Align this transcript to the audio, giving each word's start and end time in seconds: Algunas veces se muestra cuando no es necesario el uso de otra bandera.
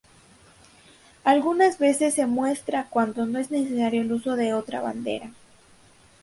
Algunas 1.23 1.77
veces 1.77 2.15
se 2.15 2.25
muestra 2.25 2.87
cuando 2.89 3.27
no 3.27 3.37
es 3.37 3.51
necesario 3.51 4.01
el 4.01 4.11
uso 4.11 4.35
de 4.35 4.55
otra 4.55 4.81
bandera. 4.81 5.29